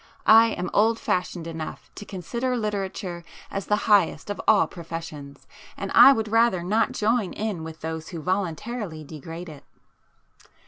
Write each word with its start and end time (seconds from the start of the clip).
I 0.25 0.47
am 0.47 0.71
old 0.73 0.97
fashioned 0.97 1.45
enough 1.45 1.91
to 1.93 2.05
consider 2.05 2.57
Literature 2.57 3.23
as 3.51 3.67
the 3.67 3.75
highest 3.85 4.31
of 4.31 4.41
all 4.47 4.65
professions, 4.65 5.45
and 5.77 5.91
I 5.93 6.11
would 6.11 6.27
rather 6.27 6.63
not 6.63 6.93
join 6.93 7.33
in 7.33 7.63
with 7.63 7.81
those 7.81 8.09
who 8.09 8.19
voluntarily 8.19 9.03
degrade 9.03 9.47
it." 9.47 9.63